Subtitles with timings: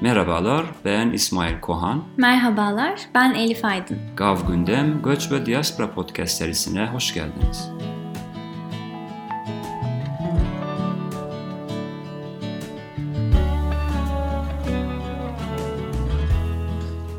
[0.00, 2.04] Merhabalar, ben İsmail Kohan.
[2.16, 3.98] Merhabalar, ben Elif Aydın.
[4.16, 7.70] Gav Gündem, Göç ve Diaspora Podcast serisine hoş geldiniz.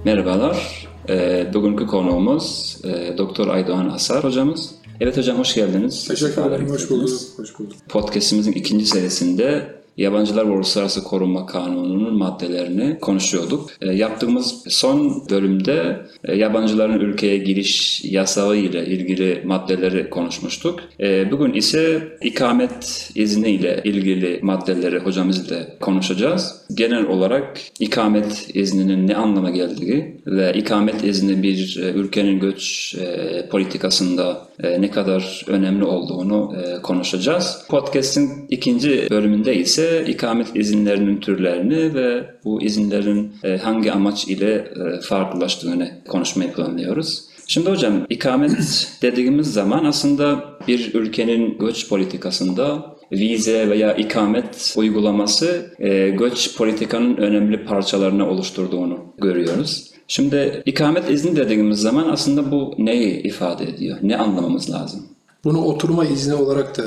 [0.06, 4.76] Merhabalar, e, bugünkü konuğumuz e, Doktor Aydoğan Asar hocamız.
[5.00, 6.08] Evet hocam hoş geldiniz.
[6.08, 7.10] Teşekkür ederim, hoş bulduk.
[7.38, 7.78] Hoş bulduk.
[7.90, 13.70] Podcast'imizin ikinci serisinde Yabancılar ve Uluslararası Korunma Kanunu'nun maddelerini konuşuyorduk.
[13.82, 20.80] E, yaptığımız son bölümde e, yabancıların ülkeye giriş yasağı ile ilgili maddeleri konuşmuştuk.
[21.00, 26.56] E, bugün ise ikamet izni ile ilgili maddeleri hocamızla konuşacağız.
[26.74, 33.48] Genel olarak ikamet izninin ne anlama geldiği ve ikamet izni bir e, ülkenin göç e,
[33.50, 37.66] politikasında e, ne kadar önemli olduğunu e, konuşacağız.
[37.70, 45.02] Podcast'in ikinci bölümünde ise ikamet izinlerinin türlerini ve bu izinlerin e, hangi amaç ile e,
[45.02, 47.24] farklılaştığını konuşmayı planlıyoruz.
[47.48, 48.52] Şimdi hocam ikamet
[49.02, 57.66] dediğimiz zaman aslında bir ülkenin göç politikasında vize veya ikamet uygulaması e, göç politikanın önemli
[57.66, 59.92] parçalarını oluşturduğunu görüyoruz.
[60.08, 63.98] Şimdi ikamet izni dediğimiz zaman aslında bu neyi ifade ediyor?
[64.02, 65.06] Ne anlamamız lazım?
[65.44, 66.84] Bunu oturma izni olarak da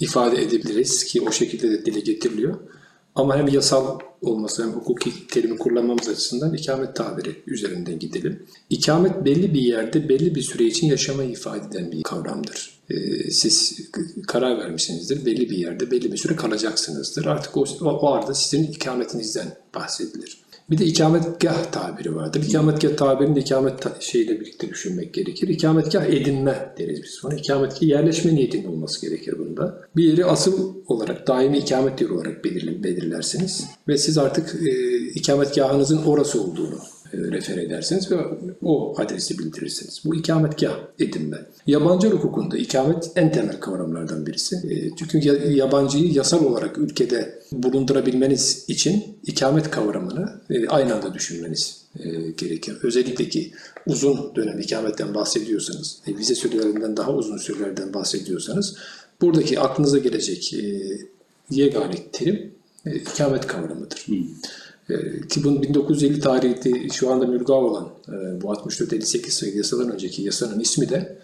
[0.00, 2.58] ifade edebiliriz ki o şekilde de dile getiriliyor.
[3.14, 8.42] Ama hem yasal olması hem hukuki terimi kullanmamız açısından ikamet tabiri üzerinden gidelim.
[8.70, 12.78] İkamet belli bir yerde belli bir süre için yaşamayı ifade eden bir kavramdır.
[12.90, 13.80] Ee, siz
[14.26, 15.26] karar vermişsinizdir.
[15.26, 17.26] Belli bir yerde belli bir süre kalacaksınızdır.
[17.26, 20.38] Artık o, o arada sizin ikametinizden bahsedilir.
[20.70, 22.42] Bir de ikametgah tabiri vardır.
[22.48, 25.48] İkametgah tabirini de ikamet ta- şeyle birlikte düşünmek gerekir.
[25.48, 27.34] İkametgah edinme deriz biz buna.
[27.34, 29.80] İkametgah yerleşme niyetinin olması gerekir bunda.
[29.96, 33.64] Bir yeri asıl olarak, daimi ikamet yeri olarak belirlersiniz.
[33.88, 36.78] Ve siz artık e, ikametgahınızın orası olduğunu
[37.12, 38.16] refer edersiniz ve
[38.62, 40.02] o adresi bildirirsiniz.
[40.04, 41.36] Bu ikametgah edinme.
[41.66, 44.56] Yabancı hukukunda ikamet en temel kavramlardan birisi.
[44.56, 45.18] E, çünkü
[45.50, 51.78] yabancıyı yasal olarak ülkede bulundurabilmeniz için ikamet kavramını e, aynı anda düşünmeniz
[52.36, 52.76] gerekir.
[52.82, 53.52] Özellikle ki
[53.86, 58.76] uzun dönem ikametten bahsediyorsanız, vize sürelerinden daha uzun sürelerden bahsediyorsanız
[59.20, 60.54] buradaki aklınıza gelecek
[61.50, 62.52] yegane terim
[62.86, 63.98] ikamet kavramıdır.
[64.06, 64.26] Hmm.
[65.28, 67.88] Ki bunun 1950 tarihli şu anda mülga olan
[68.42, 71.18] bu 64-58 sayılı yasadan önceki yasanın ismi de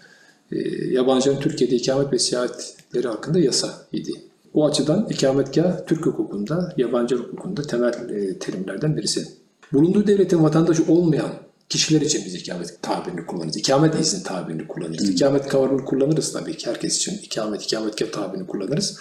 [0.91, 4.11] yabancının Türkiye'de ikamet ve seyahatleri hakkında yasa idi.
[4.53, 7.93] O açıdan ikametgah Türk hukukunda, yabancı hukukunda temel
[8.39, 9.27] terimlerden birisi.
[9.73, 11.31] Bulunduğu devletin vatandaşı olmayan
[11.69, 13.57] kişiler için biz ikamet tabirini kullanırız.
[13.57, 15.07] İkamet izni tabirini kullanırız.
[15.07, 15.11] Hmm.
[15.11, 17.17] İkamet kavramını kullanırız tabii ki herkes için.
[17.23, 18.97] ikamet, ikametgah tabirini kullanırız.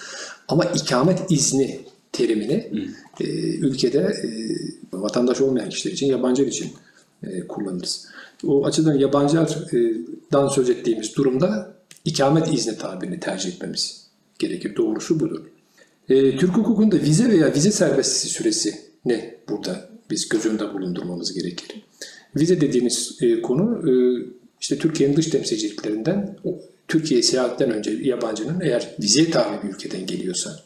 [0.49, 1.81] Ama ikamet izni
[2.15, 2.71] terimini
[3.21, 3.25] e,
[3.57, 4.29] ülkede e,
[4.93, 6.73] vatandaş olmayan kişiler için, yabancılar için
[7.23, 8.07] e, kullanırız.
[8.47, 14.07] O açıdan yabancılardan söz ettiğimiz durumda ikamet izni tabirini tercih etmemiz
[14.39, 14.77] gerekir.
[14.77, 15.45] Doğrusu budur.
[16.09, 21.83] E, Türk hukukunda vize veya vize serbestisi süresi ne burada biz göz önünde bulundurmamız gerekir.
[22.37, 23.93] Vize dediğimiz e, konu e,
[24.61, 26.37] işte Türkiye'nin dış temsilciliklerinden
[26.89, 30.61] Türkiye'ye seyahatten önce yabancının eğer vize tabi bir ülkeden geliyorsa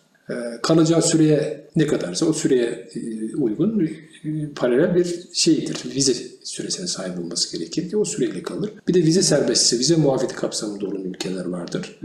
[0.63, 3.87] kalacağı süreye ne kadarsa o süreye e, uygun
[4.25, 5.77] e, paralel bir şeydir.
[5.95, 8.71] Vize süresine sahip olması gerekir ki o süreyle kalır.
[8.89, 12.01] Bir de vize serbestisi, vize muafiyeti kapsamında olan ülkeler vardır.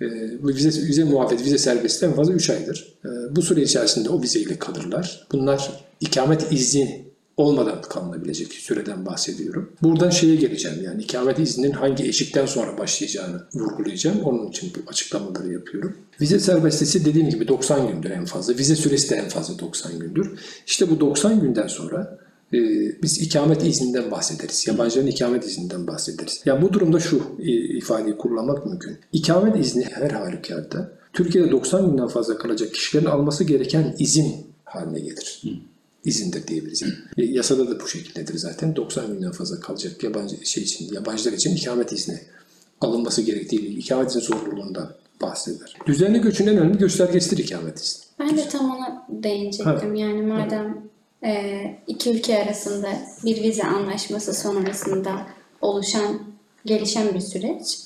[0.00, 2.94] Ee, bu vize, vize muafiyeti, vize serbestisi en fazla 3 aydır.
[3.04, 5.26] Ee, bu süre içerisinde o vizeyle kalırlar.
[5.32, 5.70] Bunlar
[6.00, 7.05] ikamet izni
[7.36, 9.72] olmadan kalınabilecek süreden bahsediyorum.
[9.82, 14.20] Buradan şeye geleceğim yani ikamet izninin hangi eşikten sonra başlayacağını vurgulayacağım.
[14.20, 15.96] Onun için bu açıklamaları yapıyorum.
[16.20, 18.58] Vize serbestisi dediğim gibi 90 gündür en fazla.
[18.58, 20.38] Vize süresi de en fazla 90 gündür.
[20.66, 22.18] İşte bu 90 günden sonra
[22.52, 22.58] e,
[23.02, 24.66] biz ikamet izninden bahsederiz.
[24.66, 26.42] Yabancıların ikamet izninden bahsederiz.
[26.44, 28.98] Yani bu durumda şu e, ifadeyi kullanmak mümkün.
[29.12, 35.40] İkamet izni her halükarda Türkiye'de 90 günden fazla kalacak kişilerin alması gereken izin haline gelir.
[35.42, 35.75] Hı
[36.06, 36.82] izindir diyebiliriz.
[37.16, 38.76] E, yasada da bu şekildedir zaten.
[38.76, 42.20] 90 günden fazla kalacak yabancı şey için, yabancılar için ikamet izni
[42.80, 44.92] alınması gerektiği gibi ikamet izni zorunluluğundan
[45.22, 45.76] bahseder.
[45.86, 48.04] Düzenli göçün en önemli göstergesidir ikamet izni.
[48.18, 49.90] Ben de tam ona değinecektim.
[49.90, 49.96] Ha.
[49.96, 50.82] Yani madem
[51.24, 52.88] e, iki ülke arasında
[53.24, 55.26] bir vize anlaşması sonrasında
[55.60, 56.22] oluşan,
[56.64, 57.78] gelişen bir süreç,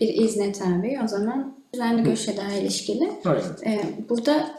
[0.00, 3.10] bir izne tabi o zaman düzenli göçle daha ilişkili.
[3.24, 3.74] Aynen.
[3.76, 4.58] E, burada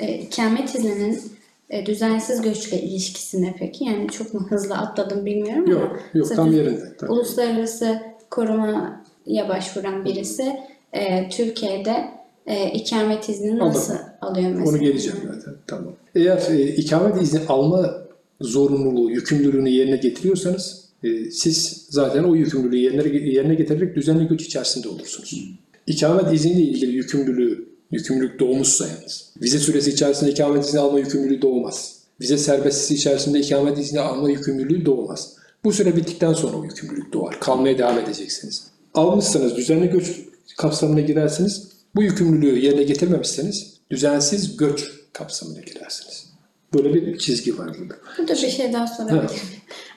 [0.00, 1.37] e, ikamet izninin
[1.70, 3.84] e, düzensiz göçle ilişkisine peki?
[3.84, 5.98] Yani çok mu hızlı atladım bilmiyorum yok, ama.
[6.14, 6.96] Yok tam yerinde.
[6.98, 7.12] Tabii.
[7.12, 8.00] Uluslararası
[8.30, 10.56] korumaya başvuran birisi
[10.92, 12.10] e, Türkiye'de
[12.46, 14.04] e, ikamet izni nasıl Aldım.
[14.20, 14.70] alıyor mesela?
[14.70, 15.54] Onu geleceğim zaten.
[15.66, 15.92] Tamam.
[16.14, 18.08] Eğer e, ikamet izni alma
[18.40, 24.88] zorunluluğu, yükümlülüğünü yerine getiriyorsanız e, siz zaten o yükümlülüğü yerine, yerine getirerek düzenli göç içerisinde
[24.88, 25.58] olursunuz.
[25.86, 29.30] İkamet izniyle ilgili yükümlülüğü, yükümlülük doğmuşsa yalnız.
[29.42, 31.98] Vize süresi içerisinde ikamet izni alma yükümlülüğü doğmaz.
[32.20, 35.34] Vize serbestisi içerisinde ikamet izni alma yükümlülüğü doğmaz.
[35.64, 37.40] Bu süre bittikten sonra o yükümlülük doğar.
[37.40, 38.66] Kalmaya devam edeceksiniz.
[38.94, 40.20] Almışsanız düzenli göç
[40.56, 41.68] kapsamına girersiniz.
[41.94, 46.26] Bu yükümlülüğü yerine getirmemişseniz düzensiz göç kapsamına girersiniz.
[46.74, 47.94] Böyle bir çizgi var burada.
[48.18, 49.30] Burada bir şey daha sorabilir miyim?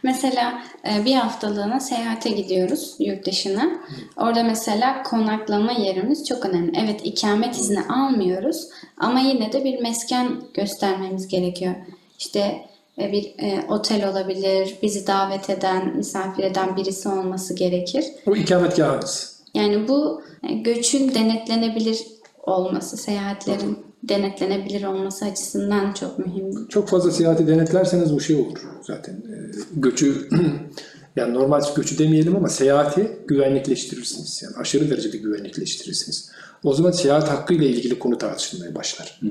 [0.03, 3.71] Mesela e, bir haftalığına seyahate gidiyoruz yurt dışına.
[4.17, 6.71] Orada mesela konaklama yerimiz çok önemli.
[6.83, 8.67] Evet ikamet izni almıyoruz
[8.97, 11.75] ama yine de bir mesken göstermemiz gerekiyor.
[12.19, 12.65] İşte
[12.99, 18.05] e, bir e, otel olabilir, bizi davet eden, misafir eden birisi olması gerekir.
[18.27, 19.41] O ikametgahınız.
[19.53, 22.07] Yani bu e, göçün denetlenebilir
[22.43, 26.67] olması, seyahatlerin denetlenebilir olması açısından çok mühim.
[26.67, 29.13] Çok fazla seyahati denetlerseniz bu şey olur zaten.
[29.13, 30.29] Ee, Göçü
[31.15, 34.41] yani normal göçü demeyelim ama seyahati güvenlikleştirirsiniz.
[34.43, 36.31] Yani aşırı derecede güvenlikleştirirsiniz.
[36.63, 39.21] O zaman seyahat hakkı ile ilgili konu tartışılmaya başlar.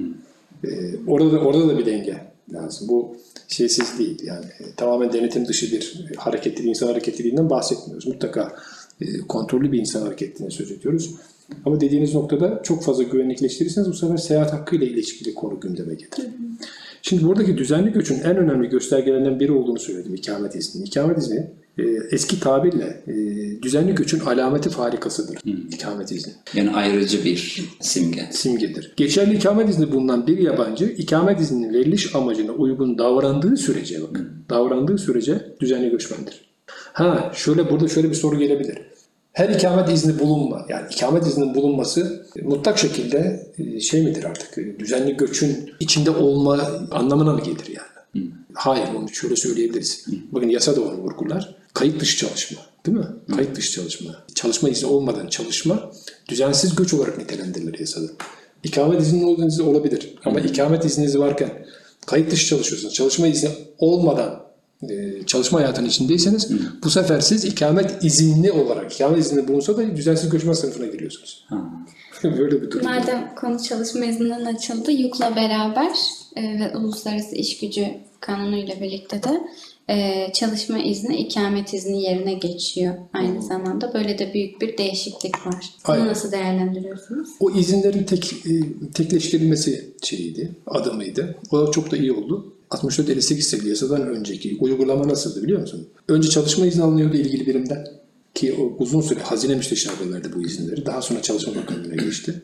[0.65, 0.69] Ee,
[1.07, 2.89] orada da orada da bir denge lazım.
[2.89, 3.17] Bu
[3.49, 4.19] şeysiz değil.
[4.25, 8.07] Yani e, tamamen denetim dışı bir hareketli insan hareketliliğinden bahsetmiyoruz.
[8.07, 8.57] Mutlaka
[9.01, 11.15] e, kontrollü bir insan hareketliliğine söz ediyoruz.
[11.65, 16.29] Ama dediğiniz noktada çok fazla güvenlikleştirirseniz bu sefer seyahat hakkı ile ilişkili konu gündeme gelir.
[17.03, 20.85] Şimdi buradaki düzenli göçün en önemli göstergelerinden biri olduğunu söyledim ikamet izni.
[20.85, 23.13] İkamet izni e, eski tabirle e,
[23.63, 25.39] düzenli göçün alameti farikasıdır
[25.75, 26.33] ikamet izni.
[26.55, 28.29] Yani ayrıcı bir simge.
[28.31, 28.93] Simgedir.
[28.97, 34.29] Geçerli ikamet izni bulunan bir yabancı ikamet izninin veriliş amacına uygun davrandığı sürece bakın.
[34.51, 36.51] Davrandığı sürece düzenli göçmendir.
[36.93, 38.79] Ha şöyle burada şöyle bir soru gelebilir.
[39.33, 44.59] Her ikamet izni bulunma, yani ikamet izninin bulunması e, mutlak şekilde e, şey midir artık,
[44.59, 48.31] e, düzenli göçün içinde olma anlamına mı gelir yani?
[48.55, 50.07] Hayır, onu şöyle söyleyebiliriz.
[50.33, 51.57] Bakın yasa da onu vurgular.
[51.75, 53.07] Kayıt dışı çalışma, değil mi?
[53.37, 54.11] Kayıt dışı çalışma.
[54.35, 55.91] Çalışma izni olmadan çalışma,
[56.29, 58.07] düzensiz göç olarak nitelendirilir yasada.
[58.65, 61.67] İkamet izni olabilir ama ikamet izniniz varken
[62.07, 62.95] kayıt dışı çalışıyorsunuz.
[62.95, 64.43] Çalışma izni olmadan
[65.27, 66.51] çalışma hayatının içindeyseniz
[66.85, 71.47] bu sefer siz ikamet izinli olarak, ikamet izni bulunsa da düzensiz göçmen sınıfına giriyorsunuz.
[72.25, 72.87] Böyle bir durum.
[72.87, 75.91] Madem konu çalışma izninden açıldı, YUK'la beraber
[76.37, 77.87] e, ve Uluslararası İş Gücü
[78.21, 79.41] Kanunu ile birlikte de
[79.89, 83.95] e, çalışma izni ikamet izni yerine geçiyor aynı zamanda.
[83.95, 85.75] Böyle de büyük bir değişiklik var.
[85.89, 87.29] Bunu nasıl değerlendiriyorsunuz?
[87.41, 88.53] O izinlerin tek e,
[88.95, 91.37] tekleştirilmesi şeyiydi, adımıydı.
[91.51, 92.55] O da çok da iyi oldu.
[92.71, 95.89] 64-58 sayılı yasadan önceki uygulama nasıldı biliyor musun?
[96.09, 97.87] Önce çalışma izni alınıyordu ilgili birimden.
[98.35, 100.87] Ki o uzun süre hazine müsteşarlığı verdi bu izinleri.
[100.87, 102.43] Daha sonra Çalışma Bakanlığı'na geçti.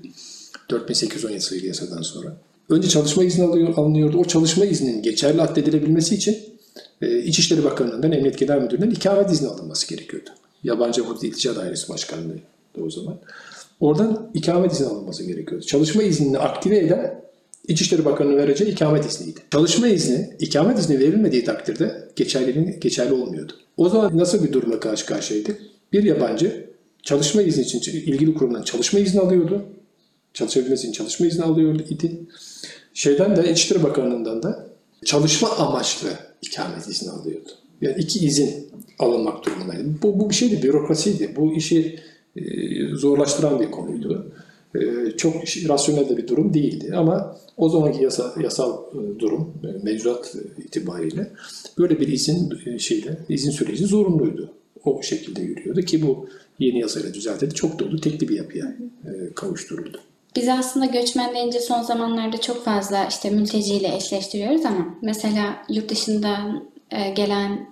[0.71, 2.37] 4817 sayılı yasadan sonra.
[2.69, 4.19] Önce çalışma izni alıyor, alınıyordu.
[4.19, 6.39] O çalışma izninin geçerli addedilebilmesi için
[7.03, 10.31] e, İçişleri Bakanlığı'ndan, Emniyet Genel Müdürlüğü'nden ikamet izni alınması gerekiyordu.
[10.65, 12.39] Yabancı Hudut İltica Dairesi Başkanlığı
[12.77, 13.19] da o zaman.
[13.81, 15.67] Oradan ikamet izni alınması gerekiyordu.
[15.67, 17.26] Çalışma iznini aktive eden
[17.69, 19.41] İçişleri Bakanı'nın vereceği ikamet izniydi.
[19.53, 23.53] Çalışma izni, ikamet izni verilmediği takdirde geçerli, geçerli olmuyordu.
[23.77, 25.61] O zaman nasıl bir durumla karşı karşıyaydık?
[25.93, 26.67] Bir yabancı
[27.03, 29.63] çalışma izni için ilgili kurumdan çalışma izni alıyordu.
[30.35, 32.21] Çalışabilmesi için çalışma izni alıyordu idi.
[32.95, 34.67] Şeyden de İçişleri Bakanlığı'ndan da
[35.05, 36.09] çalışma amaçlı
[36.43, 37.49] ikamet izni alıyordu.
[37.81, 39.85] Yani iki izin alınmak durumundaydı.
[40.03, 41.37] Bu, bu bir şeydi, bürokrasiydi.
[41.37, 41.99] Bu işi
[42.37, 42.43] e,
[42.95, 44.33] zorlaştıran bir konuydu.
[44.75, 45.35] E, çok
[45.69, 46.93] rasyonel de bir durum değildi.
[46.97, 51.31] Ama o zamanki yasa, yasal e, durum, e, mevzuat itibariyle
[51.79, 54.53] böyle bir izin e, şeyle, izin süreci zorunluydu.
[54.85, 57.55] O şekilde yürüyordu ki bu yeni yasayla düzeltildi.
[57.55, 58.77] Çok dolu, tekli bir yapıya
[59.35, 60.01] kavuşturuldu.
[60.37, 66.65] Biz aslında göçmen deyince son zamanlarda çok fazla işte mülteciyle eşleştiriyoruz ama mesela yurt dışından
[67.17, 67.69] gelen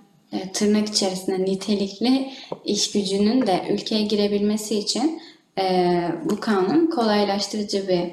[0.53, 2.31] tırnak içerisinde nitelikli
[2.65, 5.21] iş gücünün de ülkeye girebilmesi için
[5.59, 8.11] e, bu kanun kolaylaştırıcı bir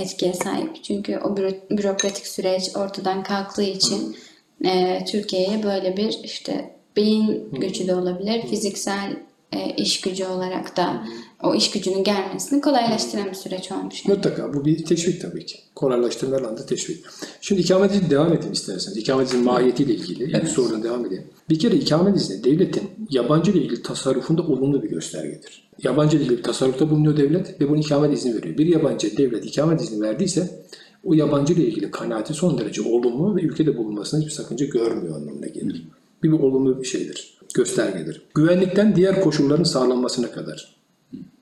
[0.00, 0.84] etkiye sahip.
[0.84, 4.16] Çünkü o büro- bürokratik süreç ortadan kalktığı için
[4.64, 9.16] e, Türkiye'ye böyle bir işte beyin göçü de olabilir, fiziksel
[9.56, 11.04] e, iş gücü olarak da
[11.42, 14.04] o iş gücünün gelmesini kolaylaştıran bir süreç olmuş.
[14.04, 14.16] Yani.
[14.16, 15.58] Mutlaka bu bir teşvik tabii ki.
[15.74, 17.04] Kolaylaştırma alanda teşvik.
[17.40, 18.96] Şimdi ikamet izni devam edeyim isterseniz.
[18.96, 21.24] İkamet izni mahiyetiyle ilgili yani sorudan devam edeyim.
[21.50, 25.68] Bir kere ikamet izni devletin yabancı ile ilgili tasarrufunda olumlu bir göstergedir.
[25.82, 28.58] Yabancı ile ilgili bir tasarrufta bulunuyor devlet ve bunu ikamet izni veriyor.
[28.58, 30.66] Bir yabancı devlet ikamet izni verdiyse
[31.04, 35.46] o yabancı ile ilgili kanaati son derece olumlu ve ülkede bulunmasına hiçbir sakınca görmüyor anlamına
[35.46, 35.88] gelir.
[36.22, 38.22] Bir, bir olumlu bir şeydir, göstergedir.
[38.34, 40.76] Güvenlikten diğer koşulların sağlanmasına kadar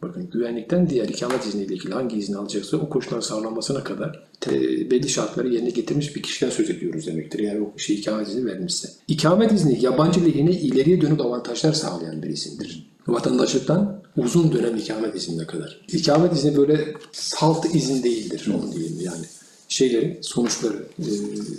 [0.02, 5.08] Bakın güvenlikten diğer ikamet izniyle ilgili hangi izni alacaksa o koşullar sağlanmasına kadar te- belli
[5.08, 7.38] şartları yerine getirmiş bir kişiden söz ediyoruz demektir.
[7.38, 8.88] Yani o şey ikamet izni vermişse.
[9.08, 12.90] İkamet izni yabancı lehine ileriye dönük avantajlar sağlayan bir izindir.
[13.06, 15.80] Vatandaşlıktan uzun dönem ikamet iznine kadar.
[15.88, 19.24] İkamet izni böyle salt izin değildir onu diyeyim yani.
[19.68, 21.06] Şeyleri, sonuçları, e,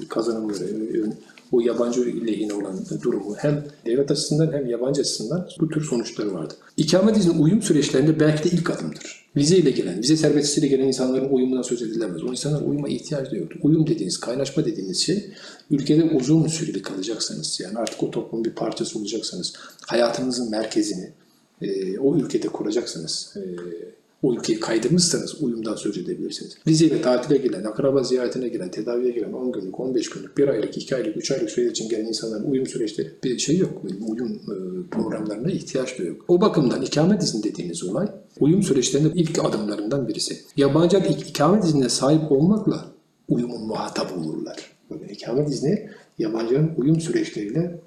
[0.09, 5.83] kazanımları, e, o yabancı lehine olan durumu hem devlet açısından hem yabancı açısından bu tür
[5.83, 6.57] sonuçları vardır.
[6.77, 9.25] İkamet izni uyum süreçlerinde belki de ilk adımdır.
[9.35, 12.23] Vize ile gelen, vize serbestisiyle gelen insanların uyumundan söz edilemez.
[12.23, 13.59] O insanlar uyuma ihtiyaç da yoktur.
[13.63, 15.31] Uyum dediğiniz, kaynaşma dediğiniz şey
[15.71, 19.53] ülkede uzun süreli kalacaksanız yani artık o toplumun bir parçası olacaksanız
[19.87, 21.09] hayatınızın merkezini
[21.61, 23.41] e, o ülkede kuracaksanız e,
[24.25, 26.57] o ülkeyi kaydırmışsanız uyumdan söz edebilirsiniz.
[26.67, 30.95] Vizeyle tatile gelen, akraba ziyaretine gelen, tedaviye gelen 10 günlük, 15 günlük, 1 aylık, 2
[30.95, 33.81] aylık, 3 aylık süre için gelen insanların uyum süreçleri bir şey yok.
[34.07, 34.55] Uyum e,
[34.91, 36.25] programlarına ihtiyaç da yok.
[36.27, 38.07] O bakımdan ikamet izni dediğiniz olay
[38.39, 40.37] uyum süreçlerinin ilk adımlarından birisi.
[40.57, 42.85] Yabancılar ik- ikamet iznine sahip olmakla
[43.29, 44.71] uyumun muhatabı olurlar.
[44.91, 45.89] Böyle ikamet izni
[46.19, 47.79] yabancıların uyum süreçleriyle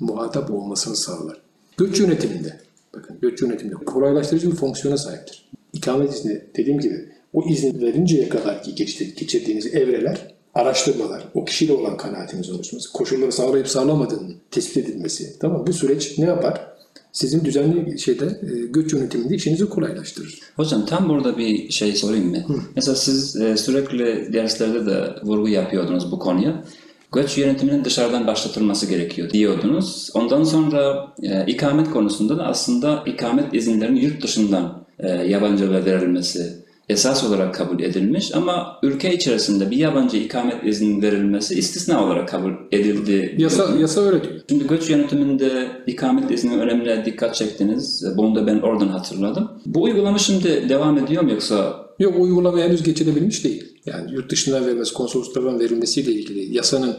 [0.00, 1.40] muhatap olmasını sağlar.
[1.76, 2.60] Göç yönetiminde,
[2.94, 5.46] bakın göç yönetiminde kolaylaştırıcı bir fonksiyona sahiptir.
[5.72, 8.74] İkamet izni dediğim gibi o izin verinceye kadar ki
[9.14, 15.38] geçirdiğiniz evreler, araştırmalar, o kişiyle olan kanaatiniz oluşması, koşulları sağlayıp sağlamadığının tespit edilmesi.
[15.40, 16.76] Tamam bu süreç ne yapar?
[17.12, 20.40] Sizin düzenli şeyde e, göç yönetiminde işinizi kolaylaştırır.
[20.56, 22.44] Hocam tam burada bir şey sorayım mı?
[22.76, 26.64] Mesela siz e, sürekli derslerde de vurgu yapıyordunuz bu konuya.
[27.12, 30.10] Göç yönetiminin dışarıdan başlatılması gerekiyor diyordunuz.
[30.14, 37.24] Ondan sonra e, ikamet konusunda da aslında ikamet izinlerinin yurt dışından e, yabancılara verilmesi esas
[37.24, 43.34] olarak kabul edilmiş ama ülke içerisinde bir yabancı ikamet izninin verilmesi istisna olarak kabul edildi.
[43.38, 44.34] Yasa, yasa öyle diyor.
[44.48, 48.04] Şimdi göç yönetiminde ikamet izni önemine dikkat çektiniz.
[48.16, 49.50] Bunu da ben oradan hatırladım.
[49.66, 53.64] Bu uygulama şimdi devam ediyor mu yoksa Yok uygulama henüz geçirebilmiş değil.
[53.86, 56.96] Yani yurt dışından verilmesi, konsolosluklardan verilmesiyle ilgili yasanın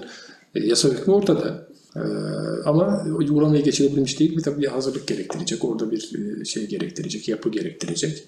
[0.56, 1.67] e, yasa hükmü ortada.
[1.98, 4.38] Ee, ama uygulamayı geçirebilmiş değil.
[4.38, 5.66] Bir tabii bir hazırlık gerektirecek.
[5.66, 6.12] Orada bir
[6.42, 8.26] e, şey gerektirecek, yapı gerektirecek.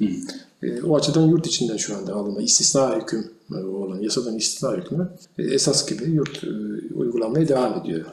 [0.63, 5.09] E, o açıdan yurt içinden şu anda alınma, istisna hüküm e, olan yasadan istisna hükmü
[5.37, 6.47] e, esas gibi yurt e,
[6.95, 8.05] uygulanmaya devam ediyor.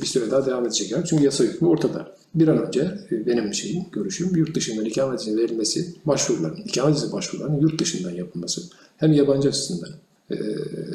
[0.00, 0.94] Bir süre daha devam edecek.
[1.06, 2.14] Çünkü yasa hükmü ortada.
[2.34, 7.60] Bir an önce benim şeyim, görüşüm yurt dışından ikamet izni verilmesi, başvuruların, ikamet izni başvurularının
[7.60, 8.62] yurt dışından yapılması.
[8.96, 9.90] Hem yabancı açısından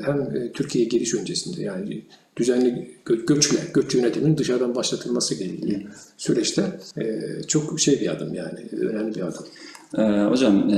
[0.05, 2.03] hem Türkiye'ye giriş öncesinde yani
[2.37, 6.63] düzenli gö- göçle, göç yönetiminin dışarıdan başlatılması ile ilgili süreçte
[6.97, 9.45] e, çok şey bir adım yani, önemli bir adım.
[9.97, 10.69] Ee, hocam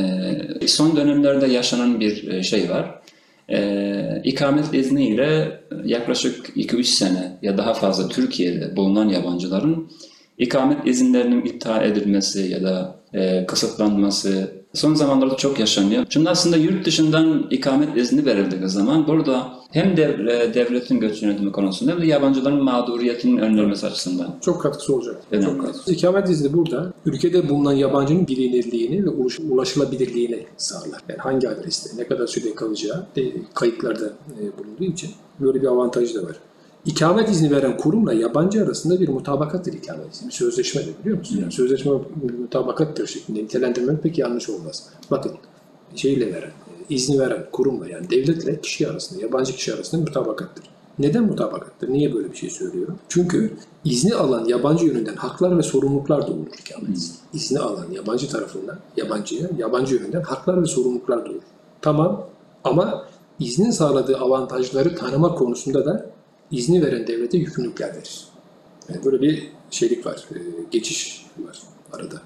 [0.62, 3.02] e, son dönemlerde yaşanan bir e, şey var.
[3.50, 9.92] E, ikamet izniyle yaklaşık 2-3 sene ya daha fazla Türkiye'de bulunan yabancıların
[10.38, 16.06] ikamet izinlerinin iptal edilmesi ya da e, kısıtlanması son zamanlarda çok yaşanıyor.
[16.10, 21.52] Şimdi aslında yurt dışından ikamet izni verildiği zaman burada hem dev- e, devletin göç yönetimi
[21.52, 25.16] konusunda hem de yabancıların mağduriyetinin önlenmesi açısından Çok katkısı olacak.
[25.32, 25.46] Önemli.
[25.46, 25.92] Çok katkısı.
[25.92, 31.02] İkamet izni burada ülkede bulunan yabancının bilinirliğini ve ulaş- ulaşılabilirliğini sağlar.
[31.10, 35.10] Yani hangi adreste, ne kadar süre kalacağı de, kayıtlarda e, bulunduğu için
[35.40, 36.36] böyle bir avantajı da var.
[36.86, 40.28] İkamet izni veren kurumla yabancı arasında bir mutabakattır ikamet izni.
[40.28, 41.38] Bir sözleşmedir biliyor musun?
[41.42, 41.92] Yani sözleşme
[42.40, 44.90] mutabakattır şeklinde nitelendirmek pek yanlış olmaz.
[45.12, 45.32] Bakın
[45.96, 50.66] şeyle veren, e, izni veren kurumla yani devletle kişi arasında, yabancı kişi arasında mutabakattır.
[51.00, 51.90] Neden mutabakattır?
[51.90, 53.00] Niye böyle bir şey söylüyorum?
[53.10, 53.54] Çünkü
[53.86, 57.16] izni alan yabancı yönünden haklar ve sorumluluklar doğurur ikamet izni.
[57.34, 61.42] İzni alan yabancı tarafından, yabancıya, yabancı yönünden haklar ve sorumluluklar doğurur.
[61.82, 62.26] Tamam
[62.64, 63.06] ama
[63.40, 66.10] iznin sağladığı avantajları tanıma konusunda da
[66.52, 68.28] izni veren devlete yükümlülükler verir.
[68.90, 70.38] Yani böyle bir şeylik var, e,
[70.72, 71.60] geçiş var
[71.94, 72.22] arada.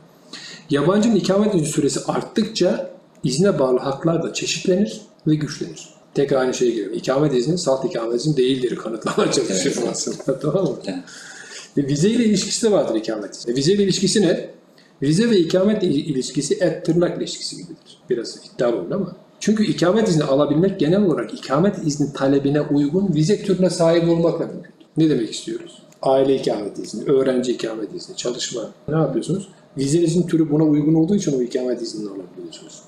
[0.70, 2.93] Yabancının ikamet süresi arttıkça
[3.24, 5.89] izne bağlı haklar da çeşitlenir ve güçlenir.
[6.13, 6.92] Tekrar aynı şeye geliyor.
[6.92, 10.39] İkamet izni salt ikamet izni değildir kanıtlamaya çalışıyorum aslında.
[10.42, 10.77] tamam mı?
[10.86, 10.98] Evet.
[11.77, 13.56] Ve vize ile ilişkisi de vardır ikamet izni.
[13.56, 14.50] Vize ile ilişkisi ne?
[15.01, 17.98] Vize ve ikamet il- ilişkisi et tırnak ilişkisi gibidir.
[18.10, 19.15] Biraz iddialı olur ama.
[19.39, 24.74] Çünkü ikamet izni alabilmek genel olarak ikamet izni talebine uygun vize türüne sahip olmakla mümkün.
[24.98, 25.80] Ne demek istiyoruz?
[26.01, 28.62] Aile ikamet izni, öğrenci ikamet izni, çalışma.
[28.88, 29.48] Ne yapıyorsunuz?
[29.77, 32.82] Vizenizin türü buna uygun olduğu için o ikamet iznini alabiliyorsunuz.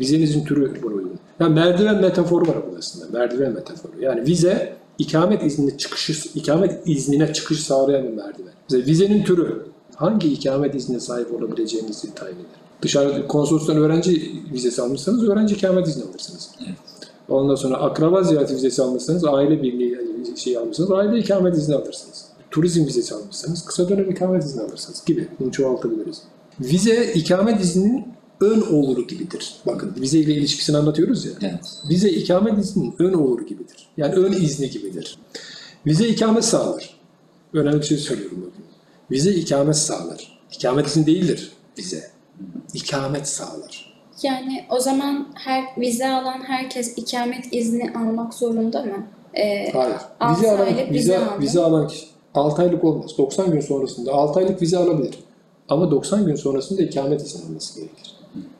[0.00, 1.18] Vizenizin türü buna uygun.
[1.40, 3.18] Yani merdiven metaforu var burada aslında.
[3.18, 3.92] Merdiven metaforu.
[4.00, 8.52] Yani vize ikamet iznine çıkışı, ikamet iznine çıkış sağlayan bir merdiven.
[8.70, 9.62] Mesela vizenin türü
[9.96, 12.60] hangi ikamet iznine sahip olabileceğinizi tayin eder.
[12.82, 16.50] Dışarıda konsolostan öğrenci vizesi almışsanız öğrenci ikamet izni alırsınız.
[17.28, 19.98] Ondan sonra akraba ziyareti vizesi almışsanız aile birliği
[20.36, 22.24] şey almışsanız aile ikamet izni alırsınız.
[22.50, 25.28] Turizm vizesi almışsanız kısa dönem ikamet izni alırsınız gibi.
[25.40, 26.22] Bunu çoğaltabiliriz.
[26.60, 28.04] Vize ikamet izninin
[28.40, 29.54] ön oğlu gibidir.
[29.66, 31.32] Bakın vize ile ilişkisini anlatıyoruz ya.
[31.42, 31.60] Evet.
[31.88, 33.88] Vize ikamet izninin ön oğlu gibidir.
[33.96, 35.18] Yani ön izni gibidir.
[35.86, 37.00] Vize ikamet sağlar.
[37.52, 38.64] Önemli bir şey söylüyorum bugün.
[39.10, 40.40] Vize ikamet sağlar.
[40.52, 42.10] İkamet izni değildir vize.
[42.74, 43.90] İkamet sağlar.
[44.22, 49.06] Yani o zaman her vize alan herkes ikamet izni almak zorunda mı?
[49.34, 49.96] Ee, Hayır.
[50.36, 51.42] Vize alan, vize, aldı.
[51.42, 53.10] vize alan kişi 6 aylık olmaz.
[53.18, 55.14] 90 gün sonrasında 6 aylık vize alabilir.
[55.68, 58.14] Ama 90 gün sonrasında ikamet izni alması gerekir.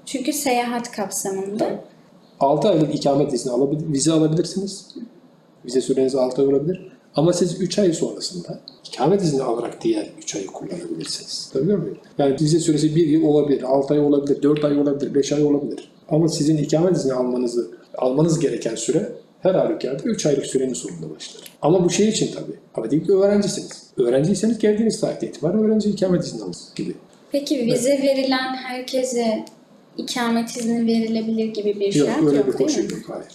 [0.07, 1.85] Çünkü seyahat kapsamında.
[2.41, 4.95] 6 aylık ikamet izni alabilir, vize alabilirsiniz.
[5.67, 6.93] Vize süreniz 6 ay olabilir.
[7.15, 11.51] Ama siz 3 ay sonrasında ikamet izni alarak diğer 3 ayı kullanabilirsiniz.
[11.53, 11.99] Tabii muyum?
[12.19, 15.91] Yani vize süresi 1 yıl olabilir, 6 ay olabilir, 4 ay olabilir, 5 ay olabilir.
[16.09, 19.13] Ama sizin ikamet izni almanızı almanız gereken süre
[19.43, 21.43] her halükarda 3 aylık sürenin sonunda başlar.
[21.63, 22.59] Ama bu şey için tabii.
[22.75, 23.83] Ama değil ki öğrencisiniz.
[23.97, 26.95] Öğrenciyseniz geldiğiniz tarihte itibaren öğrenci ikamet izni alır gibi.
[27.33, 29.45] Peki vize verilen herkese
[29.99, 32.93] ikamet izni verilebilir gibi bir Yok şart öyle yok, bir değil koşu mi?
[32.93, 33.03] yok.
[33.09, 33.27] Hayır.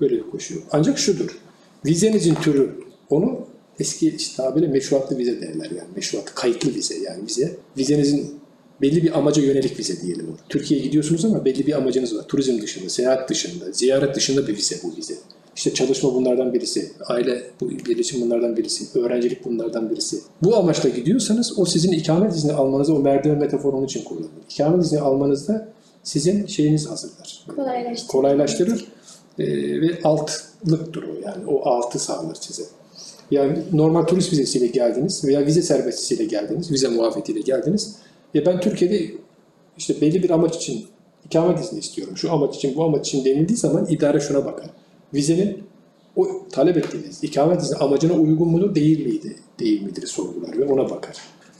[0.00, 0.62] Böyle bir koşu yok.
[0.72, 1.38] Ancak şudur.
[1.86, 2.74] Vizenizin türü
[3.10, 3.46] onu
[3.80, 5.88] eski işte tabiriyle meşruatlı vize derler yani.
[5.96, 7.56] Meşruatlı kayıtlı vize yani vize.
[7.78, 8.34] Vizenizin
[8.80, 10.26] belli bir amaca yönelik vize diyelim.
[10.28, 10.36] onu.
[10.48, 12.28] Türkiye'ye gidiyorsunuz ama belli bir amacınız var.
[12.28, 15.14] Turizm dışında, seyahat dışında, ziyaret dışında bir vize bu vize.
[15.56, 20.20] İşte çalışma bunlardan birisi, aile bu birleşim bunlardan birisi, öğrencilik bunlardan birisi.
[20.42, 24.30] Bu amaçla gidiyorsanız o sizin ikamet izni almanıza o merdiven metaforunun için kullanılır.
[24.50, 25.68] İkamet izni almanızda
[26.02, 27.44] sizin şeyiniz hazırlar.
[27.56, 28.08] Kolaylaştırır.
[28.08, 28.86] Kolaylaştırır
[29.38, 32.62] Ee, ve altlıktır o yani o altı sağlar size.
[33.30, 37.96] Yani normal turist vizesiyle geldiniz veya vize serbestisiyle geldiniz, vize muafiyetiyle geldiniz.
[38.34, 39.10] Ya ben Türkiye'de
[39.78, 40.86] işte belli bir amaç için
[41.24, 42.16] ikamet izni istiyorum.
[42.16, 44.70] Şu amaç için, bu amaç için denildiği zaman idare şuna bakar.
[45.14, 45.58] Vizenin
[46.16, 50.90] o talep ettiğiniz ikamet izni amacına uygun mudur, değil miydi, değil midir sorgular ve ona
[50.90, 51.16] bakar.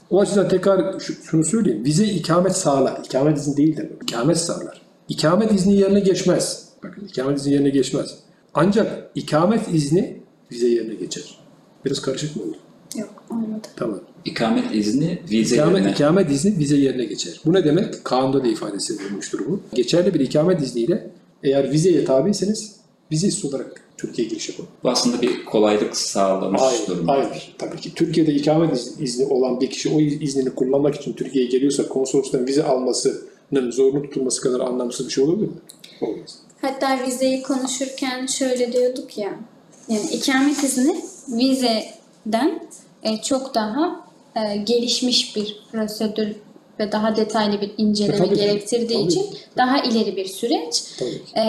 [0.09, 1.85] O açıdan tekrar şu- şunu söyleyeyim.
[1.85, 3.01] Vize ikamet sağlar.
[3.05, 4.81] İkamet izni değil de ikamet sağlar.
[5.09, 6.69] İkamet izni yerine geçmez.
[6.83, 8.15] Bakın ikamet izni yerine geçmez.
[8.53, 10.17] Ancak ikamet izni
[10.51, 11.37] vize yerine geçer.
[11.85, 12.57] Biraz karışık mı oldu?
[12.97, 13.61] Yok anladım.
[13.75, 13.99] Tamam.
[14.25, 15.91] İkamet izni vize İkamet, yerine.
[15.91, 17.41] ikamet izni vize yerine geçer.
[17.45, 18.03] Bu ne demek?
[18.05, 19.59] Kanunda da ifadesi edilmiştir bu.
[19.73, 21.09] Geçerli bir ikamet izniyle
[21.43, 22.75] eğer vizeye tabiyseniz
[23.13, 24.65] vizesiz olarak Türkiye'ye giriş yapın.
[24.83, 27.07] Bu aslında bir kolaylık sağlamış Hayır, durum.
[27.07, 27.55] hayır.
[27.57, 31.49] Tabii ki Türkiye'de ikamet iz- izni olan bir kişi o iz- iznini kullanmak için Türkiye'ye
[31.49, 35.53] geliyorsa konsolosluğun vize almasının zorunlu tutulması kadar anlamsız bir şey olabilir mi?
[36.01, 36.35] Olmaz.
[36.61, 39.39] Hatta vizeyi konuşurken şöyle diyorduk ya.
[39.89, 40.95] Yani ikamet izni
[41.27, 42.67] vizeden
[43.03, 46.35] e, çok daha e, gelişmiş bir prosedür
[46.79, 49.25] ve daha detaylı bir inceleme E, gerektirdiği tabii için
[49.57, 50.83] daha ileri bir süreç.
[51.35, 51.43] E,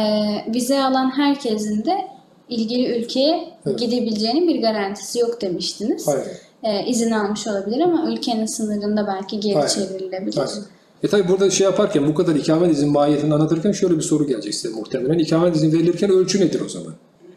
[0.54, 2.08] vize alan herkesin de
[2.48, 3.78] ilgili ülkeye Evet.
[3.78, 6.06] gidebileceğinin bir garantisi yok demiştiniz.
[6.08, 6.26] Hayır.
[6.62, 9.68] E, izin almış olabilir ama ülkenin sınırında belki geri Hayır.
[9.68, 10.38] çevrilebilir.
[10.38, 10.64] Aynen.
[11.02, 14.54] E tabi burada şey yaparken bu kadar ikamet izin mahiyetini anlatırken şöyle bir soru gelecek
[14.54, 15.18] size muhtemelen.
[15.18, 16.94] İkamet izin verilirken ölçü nedir o zaman?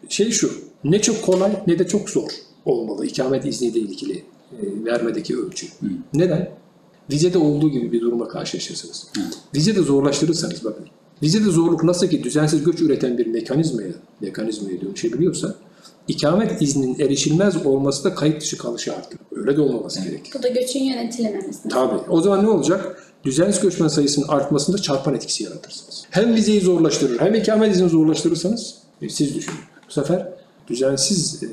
[0.08, 0.50] Şey şu,
[0.84, 2.28] ne çok kolay ne de çok zor
[2.64, 4.18] olmalı ikamet izniyle ilgili
[4.52, 5.66] e, vermedeki ölçü.
[6.14, 6.48] Neden?
[7.10, 9.06] Vizede olduğu gibi bir duruma karşılaşırsınız.
[9.54, 10.86] Vizede zorlaştırırsanız bakın.
[11.22, 15.54] Vizede zorluk nasıl ki düzensiz göç üreten bir mekanizmaya, mekanizmaya dönüşebiliyorsa
[16.08, 19.18] ikamet izninin erişilmez olması da kayıt dışı kalışı artır.
[19.32, 20.32] Öyle de olmaması gerekir.
[20.38, 21.68] Bu da göçün yönetilememesi.
[21.68, 22.10] Tabii.
[22.10, 23.02] O zaman ne olacak?
[23.24, 26.04] Düzensiz göçmen sayısının artmasında çarpan etkisi yaratırsınız.
[26.10, 29.58] Hem vizeyi zorlaştırır hem ikamet izni zorlaştırırsanız e, siz düşünün.
[29.88, 30.28] Bu sefer
[30.68, 31.46] düzensiz e,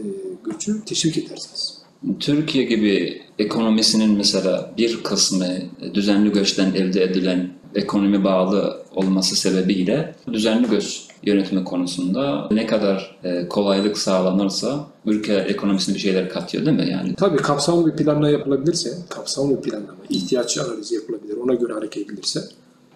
[0.45, 1.74] göçü teşvik edersiniz.
[2.19, 5.47] Türkiye gibi ekonomisinin mesela bir kısmı
[5.93, 13.47] düzenli göçten elde edilen ekonomi bağlı olması sebebiyle düzenli göç yönetimi konusunda ne kadar e,
[13.47, 16.89] kolaylık sağlanırsa ülke ekonomisine bir şeyler katıyor değil mi?
[16.91, 22.09] Yani Tabii kapsamlı bir planlama yapılabilirse, kapsamlı bir planlama, ihtiyaç analizi yapılabilir, ona göre hareket
[22.09, 22.41] edilirse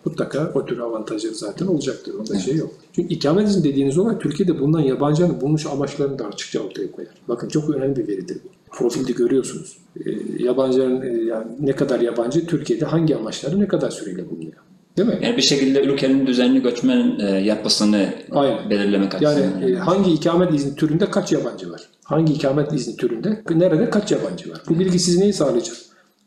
[0.06, 2.14] mutlaka o tür avantajları zaten olacaktır.
[2.14, 2.72] Onda şey yok.
[2.94, 7.12] Çünkü ikamet izni dediğiniz olay Türkiye'de bulunan yabancının bulmuş amaçlarını da açıkça ortaya koyar.
[7.28, 8.50] Bakın çok önemli bir veridir bu.
[8.72, 9.78] Profilde görüyorsunuz.
[10.06, 10.12] Ee,
[10.44, 14.54] yabancıların e, yani ne kadar yabancı Türkiye'de hangi amaçları ne kadar süreyle bulunuyor.
[14.98, 15.20] Değil mi?
[15.22, 18.70] yani bir şekilde ülkenin düzenli göçmen e, yapısını Aynen.
[18.70, 19.72] belirlemek Yani açısından.
[19.72, 21.82] e, hangi ikamet izni türünde kaç yabancı var?
[22.04, 24.62] Hangi ikamet izni türünde nerede kaç yabancı var?
[24.70, 25.76] Bu bilgi sizi neyi sağlayacak?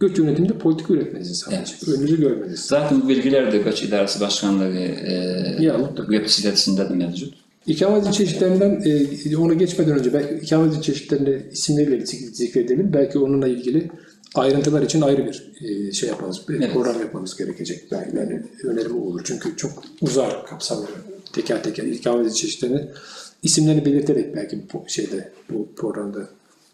[0.01, 1.89] Göç yönetiminde politika üretmenizi sağlayacak.
[1.89, 5.13] Önünüzü görmenizi Zaten bu bilgiler de Göç İdaresi Başkanlığı e,
[5.61, 7.35] Ya web sitesinde de mevcut.
[7.67, 8.83] İkamet çeşitlerinden
[9.31, 12.93] e, ona geçmeden önce belki ikamet izni çeşitlerini isimleriyle zik- zikredelim.
[12.93, 13.91] Belki onunla ilgili
[14.35, 16.73] ayrıntılar için ayrı bir e, şey yapmamız, bir Evet.
[16.73, 17.93] program yapmamız gerekecek.
[17.93, 19.21] Belki yani önerim olur.
[19.25, 19.71] Çünkü çok
[20.01, 20.87] uzar kapsamlı.
[21.33, 22.89] Teker teker ikamet çeşitlerini
[23.43, 26.29] isimlerini belirterek belki bu şeyde bu programda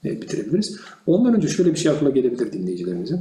[0.04, 0.76] e, bitirebiliriz.
[1.06, 3.20] Ondan önce şöyle bir şey aklına gelebilir dinleyicilerimizin.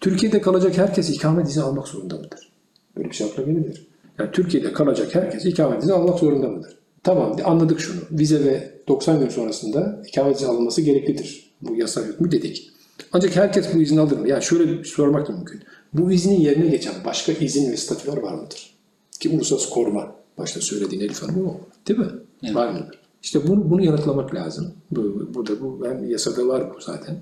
[0.00, 2.50] Türkiye'de kalacak herkes ikamet izni almak zorunda mıdır?
[2.96, 3.86] Böyle bir şey akla gelebilir.
[4.18, 6.76] Yani Türkiye'de kalacak herkes ikamet izni almak zorunda mıdır?
[7.02, 8.00] Tamam anladık şunu.
[8.10, 11.50] Vize ve 90 gün sonrasında ikamet izni alınması gereklidir.
[11.62, 12.70] Bu yasa hükmü dedik.
[13.12, 14.28] Ancak herkes bu izni alır mı?
[14.28, 15.62] Yani şöyle sormak da mümkün.
[15.92, 18.74] Bu iznin yerine geçen başka izin ve statüler var mıdır?
[19.20, 20.14] Ki uluslararası koruma.
[20.38, 21.60] Başta söylediğin Elif Hanım o.
[21.88, 22.08] Değil mi?
[22.42, 22.54] Evet.
[22.54, 22.98] Var mıdır?
[23.22, 24.72] İşte bunu, bunu yanıtlamak lazım.
[24.90, 27.16] Bu, burada bu hem yasada var bu zaten.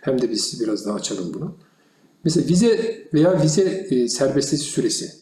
[0.00, 1.54] Hem de biz biraz daha açalım bunu.
[2.24, 5.12] Mesela vize veya vize e, serbestisi süresi.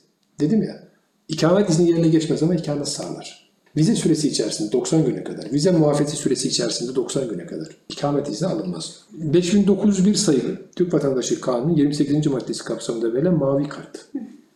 [0.41, 0.89] Dedim ya,
[1.29, 3.48] ikamet izni yerine geçmez ama ikamet sağlar.
[3.77, 8.49] Vize süresi içerisinde 90 güne kadar, vize muafiyeti süresi içerisinde 90 güne kadar ikamet izni
[8.49, 9.01] alınmaz.
[9.13, 12.27] 5901 sayılı Türk Vatandaşı Kanunu 28.
[12.27, 14.07] maddesi kapsamında verilen mavi kart.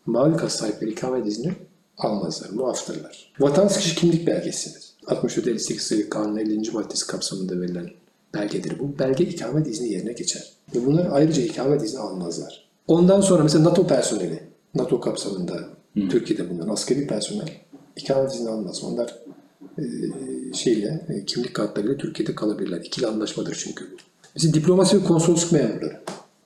[0.06, 1.52] Mavi kart sahipleri ikamet izni
[1.98, 3.32] almazlar, muaftırlar.
[3.40, 4.82] Vatandaş kişi kimlik belgesidir.
[5.06, 6.70] 64-58 sayılı kanunun 50.
[6.70, 7.90] maddesi kapsamında verilen
[8.34, 8.98] belgedir bu.
[8.98, 10.52] Belge ikamet izni yerine geçer.
[10.74, 12.68] Ve bunlar ayrıca ikamet izni almazlar.
[12.88, 14.42] Ondan sonra mesela NATO personeli,
[14.74, 15.60] NATO kapsamında
[15.94, 17.48] Türkiye'de bulunan askeri personel
[17.96, 18.84] ikamet izni almaz.
[18.84, 19.18] Onlar
[19.78, 19.84] e,
[20.54, 22.80] şeyle, e, kimlik kartlarıyla Türkiye'de kalabilirler.
[22.80, 23.84] İkili anlaşmadır çünkü.
[24.34, 26.00] Mesela diplomasi ve konsolosluk memurları.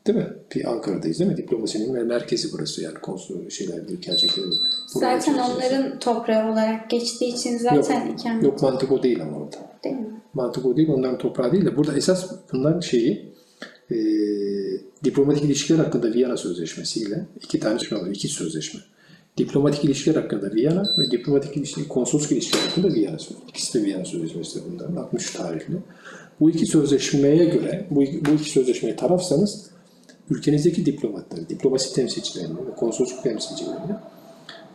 [0.06, 0.28] Değil mi?
[0.54, 1.36] Bir Ankara'dayız değil mi?
[1.36, 4.46] Diplomasinin merkezi burası yani konsul şeyler, büyükelçilikleri.
[4.94, 9.36] Buraya Zaten onların toprağı olarak geçtiği için Yok, zaten ikamet yok mantık o değil ama
[9.36, 9.56] orada.
[9.84, 10.06] değil mi?
[10.34, 13.32] Mantık o değil, onların toprağı değil de burada esas bunların şeyi
[13.90, 13.96] e,
[15.04, 18.80] diplomatik ilişkiler hakkında Viyana Sözleşmesi ile iki tane şey var, iki sözleşme.
[19.36, 23.48] Diplomatik ilişkiler hakkında Viyana ve diplomatik ilişki, konsolosluk ilişkiler hakkında Viyana Sözleşmesi.
[23.48, 25.76] İkisi de Viyana Sözleşmesi de bunların 60 tarihli.
[26.40, 29.70] Bu iki sözleşmeye göre, bu, bu iki sözleşmeye tarafsanız
[30.30, 33.96] ülkenizdeki diplomatları, diplomasi temsilcilerini ve konsolosluk temsilcilerini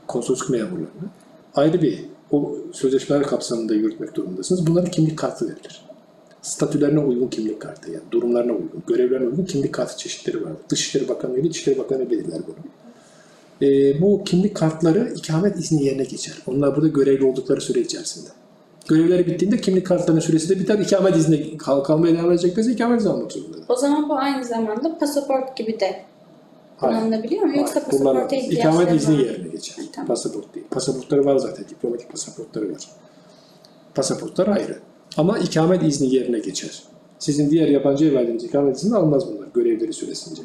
[0.07, 1.09] konsolosluk memurlarını
[1.55, 4.67] ayrı bir o sözleşmeler kapsamında yürütmek durumundasınız.
[4.67, 5.81] Bunların kimlik kartı verilir.
[6.41, 10.61] Statülerine uygun kimlik kartı yani durumlarına uygun, görevlerine uygun kimlik kartı çeşitleri vardır.
[10.69, 12.55] Dışişleri Bakanlığı ile İçişleri Bakanlığı belirler bunu.
[13.61, 16.37] Ee, bu kimlik kartları ikamet izni yerine geçer.
[16.47, 18.29] Onlar burada görevli oldukları süre içerisinde.
[18.87, 20.79] Görevleri bittiğinde kimlik kartlarının süresi de biter.
[20.79, 23.63] İkamet izni kal kalmaya devam edeceklerse ikamet izni almak zorundalar.
[23.69, 26.01] O zaman bu aynı zamanda pasaport gibi de
[26.79, 27.57] kullanılabiliyor mu?
[27.57, 29.75] Yoksa pasaporta ihtiyaçları İkamet izni var yerine geçer.
[29.91, 30.07] Tamam.
[30.07, 30.65] Pasaport değil.
[30.71, 31.65] Pasaportları var zaten.
[31.69, 32.89] Diplomatik pasaportları var.
[33.95, 34.79] Pasaportlar ayrı.
[35.17, 36.83] Ama ikamet izni yerine geçer.
[37.19, 40.41] Sizin diğer yabancıya verdiğiniz ikamet izni almaz bunlar görevleri süresince.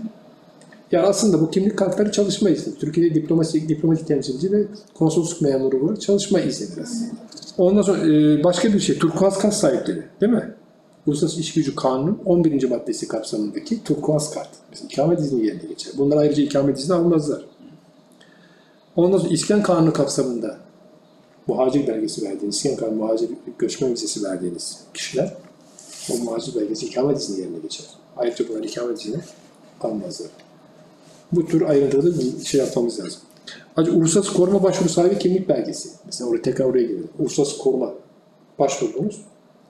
[0.93, 2.75] Ya aslında bu kimlik kartları çalışma izni.
[2.75, 5.97] Türkiye'de diplomasi, diplomatik temsilci ve konsolosluk memuru var.
[5.97, 7.11] Çalışma iznidir aslında.
[7.59, 8.99] Ondan sonra e, başka bir şey.
[8.99, 10.03] Turkuaz kart sahipleri.
[10.21, 10.55] Değil mi?
[11.07, 12.71] Uluslararası İş Gücü Kanunu 11.
[12.71, 14.49] maddesi kapsamındaki turkuaz kart.
[14.71, 15.93] Mesela ikamet izni yerine geçer.
[15.99, 17.45] Bunlar ayrıca ikamet izni almazlar.
[18.97, 20.59] Ondan sonra İskan Kanunu kapsamında
[21.47, 25.35] muhacir belgesi verdiğiniz, İskan Kanunu muhacir göçmen vizesi verdiğiniz kişiler
[26.13, 27.87] o muhacir belgesi ikamet izni yerine geçer.
[28.17, 29.21] Ayrıca bunlar ikamet izni
[29.81, 30.46] almazlar.
[31.33, 33.21] Bu tür ayrıntılı şey yapmamız lazım.
[33.77, 35.89] Ayrıca uluslararası koruma başvuru sahibi kimlik belgesi.
[36.07, 37.09] Mesela oraya tekrar oraya geliyor.
[37.19, 37.95] Uluslararası koruma
[38.59, 39.21] başvurdunuz.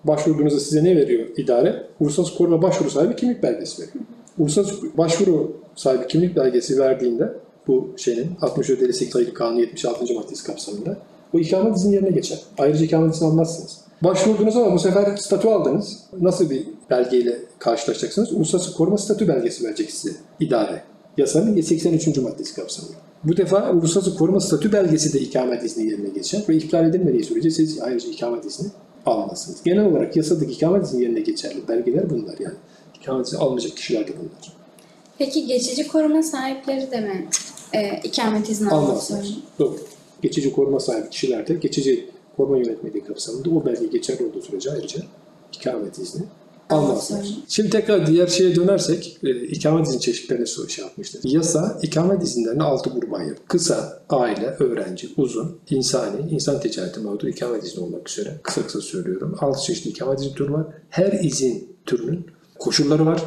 [0.04, 1.86] Başvurduğunuzda size ne veriyor idare?
[2.00, 4.04] Uluslararası koruma başvuru sahibi kimlik belgesi veriyor.
[4.38, 7.32] Uluslararası başvuru sahibi kimlik belgesi verdiğinde
[7.66, 10.14] bu şeyin 64 58 sayılı kanun 76.
[10.14, 10.98] maddesi kapsamında
[11.32, 12.40] bu ikamet izni yerine geçer.
[12.58, 13.78] Ayrıca ikamet izni almazsınız.
[14.02, 15.98] Başvurdunuz ama bu sefer statü aldınız.
[16.20, 18.32] Nasıl bir belgeyle karşılaşacaksınız?
[18.32, 20.82] Uluslararası koruma statü belgesi verecek size idare.
[21.16, 22.16] Yasanın 83.
[22.16, 22.96] maddesi kapsamında.
[23.24, 27.50] Bu defa uluslararası koruma statü belgesi de ikamet izni yerine geçer ve iptal edilmediği sürece
[27.50, 28.66] siz ayrıca ikamet izni
[29.06, 29.62] almazsınız.
[29.64, 32.54] Genel olarak yasadaki ikamet izni yerine geçerli belgeler bunlar yani.
[33.00, 34.56] İkamet izni almayacak kişiler de bunlar.
[35.18, 37.28] Peki geçici koruma sahipleri de mi
[37.72, 39.26] e, ikamet izni Almazlar.
[39.58, 39.78] Doğru.
[40.22, 45.00] Geçici koruma sahibi kişiler de geçici koruma yönetmeliği kapsamında o belge geçerli olduğu sürece ayrıca
[45.52, 46.22] ikamet izni
[46.70, 47.26] almazlar.
[47.48, 51.20] Şimdi tekrar diğer şeye dönersek e, ikamet izni çeşitlerine soru şey yapmıştır.
[51.24, 53.38] Yasa ikamet izinlerini altı gruba ayırır.
[53.48, 58.34] Kısa, aile, öğrenci, uzun, insani, insan ticareti mağdur ikamet izni olmak üzere.
[58.42, 59.36] Kısa kısa söylüyorum.
[59.40, 60.66] Altı çeşitli ikamet izni türü var.
[60.90, 62.26] Her izin türünün
[62.58, 63.22] koşulları var.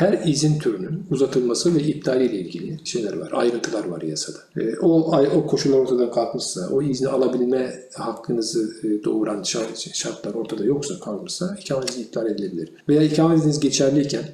[0.00, 4.38] Her izin türünün uzatılması ve iptaliyle ilgili şeyler var, ayrıntılar var yasada.
[4.56, 10.64] E, o o koşullar ortadan kalkmışsa, o izni alabilme hakkınızı e, doğuran şart- şartlar ortada
[10.64, 12.72] yoksa kalmışsa ikamet izni iptal edilebilir.
[12.88, 14.24] Veya ikamet izniniz geçerliyken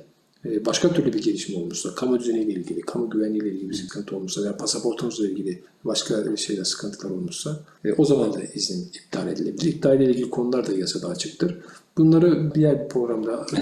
[0.44, 4.42] e, başka türlü bir gelişme olmuşsa, kamu düzeniyle ilgili, kamu güvenliğiyle ilgili bir sıkıntı olmuşsa
[4.42, 7.60] veya pasaportunuzla ilgili başka şeyler sıkıntılar olmuşsa
[7.98, 9.74] o zaman da izin iptal edilebilir.
[9.74, 11.58] İptal ile ilgili konular da yasada açıktır.
[11.96, 13.60] Bunları diğer bir programda e,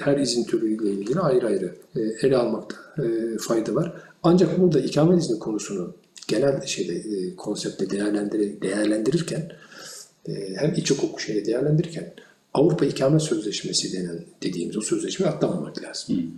[0.00, 3.92] her izin türüyle ilgili ayrı ayrı e, ele almakta e, fayda var.
[4.22, 5.94] Ancak burada ikamet izni konusunu
[6.28, 9.52] genel şeyde e, konsepte değerlendir değerlendirirken
[10.28, 12.12] e, hem iç hukuk şeyle değerlendirirken
[12.54, 16.32] Avrupa İkamet Sözleşmesi denen dediğimiz o sözleşmeyi atlamamak lazım.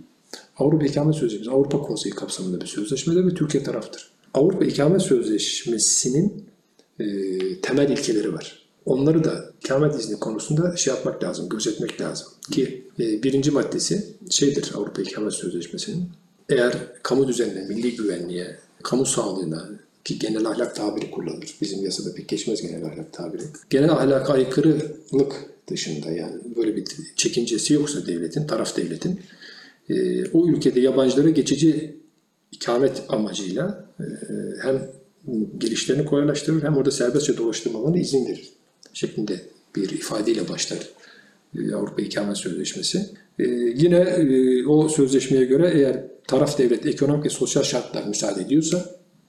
[0.57, 4.11] Avrupa İkamet Sözleşmesi Avrupa Konseyi kapsamında bir sözleşmedir ve Türkiye taraftır.
[4.33, 6.45] Avrupa İkamet Sözleşmesi'nin
[6.99, 7.05] e,
[7.61, 8.63] temel ilkeleri var.
[8.85, 12.27] Onları da ikamet izni konusunda şey yapmak lazım, gözetmek lazım.
[12.51, 16.09] Ki e, birinci maddesi şeydir Avrupa İkamet Sözleşmesi'nin.
[16.49, 19.69] Eğer kamu düzenine, milli güvenliğe, kamu sağlığına
[20.03, 21.55] ki genel ahlak tabiri kullanılır.
[21.61, 23.43] Bizim yasada pek geçmez genel ahlak tabiri.
[23.69, 25.35] Genel ahlaka aykırılık
[25.67, 29.19] dışında yani böyle bir çekincesi yoksa devletin, taraf devletin
[29.89, 31.95] e, o ülkede yabancılara geçici
[32.51, 34.03] ikamet amacıyla e,
[34.61, 34.91] hem
[35.57, 38.58] gelişlerini kolaylaştırır hem orada serbestçe dolaştırmalarına izin verir
[38.93, 39.41] şeklinde
[39.75, 40.79] bir ifadeyle başlar
[41.57, 43.09] e, Avrupa İkamet Sözleşmesi.
[43.39, 43.43] E,
[43.75, 48.85] yine e, o sözleşmeye göre eğer taraf devlet ekonomik ve sosyal şartlar müsaade ediyorsa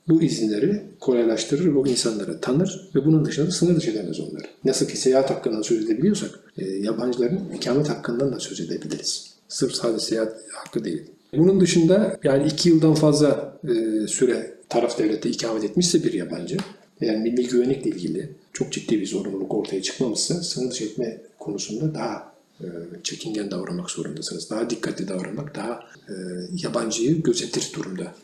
[0.09, 4.44] bu izinleri kolaylaştırır, bu insanları tanır ve bunun dışında sınır dışı edemez onları.
[4.64, 9.35] Nasıl ki seyahat hakkından söz edebiliyorsak, yabancıların ikamet hakkından da söz edebiliriz.
[9.49, 11.03] Sırf sadece seyahat hakkı değil.
[11.37, 13.61] Bunun dışında yani iki yıldan fazla
[14.09, 16.57] süre taraf devlette ikamet etmişse bir yabancı,
[17.01, 22.33] yani milli güvenlikle ilgili çok ciddi bir zorunluluk ortaya çıkmamışsa sınır dışı etme konusunda daha
[22.61, 22.67] e,
[23.03, 24.51] çekingen davranmak zorundasınız.
[24.51, 26.15] Daha dikkatli davranmak, daha e,
[26.63, 28.15] yabancıyı gözetir durumda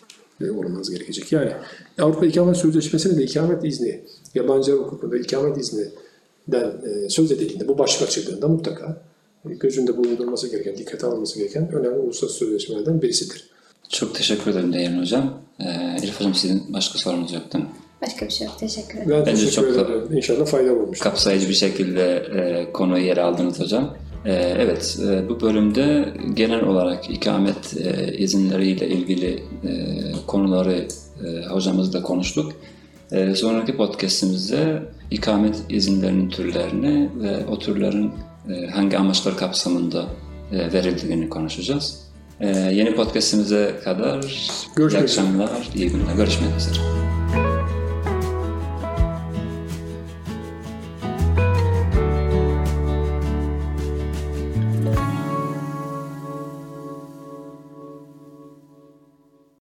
[0.41, 1.33] e, olmanız gerekecek.
[1.33, 1.53] Yani
[1.99, 4.01] Avrupa İkamet Sözleşmesi'nde de ikamet izni,
[4.35, 9.03] yabancı hukukunda ikamet izninden e, söz edildiğinde bu başlık açıldığında mutlaka
[9.51, 13.45] e, gözünde bulundurması gereken, dikkate alınması gereken önemli uluslararası sözleşmelerden birisidir.
[13.89, 15.43] Çok teşekkür ederim Değerli Hocam.
[15.61, 17.71] Ee, Elif Hocam sizin başka sorunuz yok değil mi?
[18.03, 18.59] Başka bir şey yok.
[18.59, 19.11] Teşekkür ederim.
[19.11, 20.09] Ben Bence çok da- ederim.
[20.13, 20.99] İnşallah faydalı olmuş.
[20.99, 23.95] kapsayıcı bir şekilde e, konuyu yer aldınız hocam.
[24.25, 29.29] E, evet, e, bu bölümde genel olarak ikamet e, izinleriyle ilgili
[29.65, 29.73] e,
[30.27, 30.87] konuları
[31.27, 32.53] e, hocamızla konuştuk.
[33.13, 38.11] E, sonraki podcastimizde ikamet izinlerinin türlerini ve o türlerin
[38.51, 40.05] e, hangi amaçlar kapsamında
[40.53, 42.01] e, verildiğini konuşacağız.
[42.41, 44.21] E, yeni podcastimize kadar
[44.77, 45.03] Görüşmek iyi üzere.
[45.03, 46.15] akşamlar, iyi günler.
[46.17, 47.16] Görüşmek üzere.